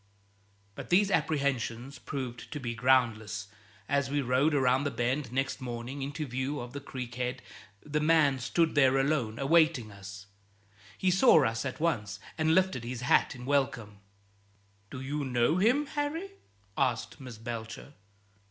But 0.73 0.89
these 0.89 1.11
apprehensions 1.11 1.99
proved 1.99 2.51
to 2.53 2.59
be 2.59 2.73
groundless. 2.73 3.49
As 3.87 4.09
we 4.09 4.19
rowed 4.19 4.55
around 4.55 4.83
the 4.83 4.89
bend 4.89 5.31
next 5.31 5.61
morning 5.61 6.01
into 6.01 6.25
view 6.25 6.59
of 6.59 6.73
the 6.73 6.79
creek 6.79 7.13
head 7.13 7.43
the 7.85 7.99
man 7.99 8.39
stood 8.39 8.73
there 8.73 8.97
alone, 8.97 9.37
awaiting 9.37 9.91
us. 9.91 10.25
He 10.97 11.11
saw 11.11 11.45
us 11.45 11.65
at 11.65 11.79
once, 11.79 12.19
and 12.35 12.55
lifted 12.55 12.83
his 12.83 13.01
hat 13.01 13.35
in 13.35 13.45
welcome. 13.45 13.99
"Do 14.89 15.01
you 15.01 15.23
know 15.23 15.57
him, 15.57 15.85
Harry?" 15.85 16.31
asked 16.75 17.19
Miss 17.21 17.37
Belcher. 17.37 17.93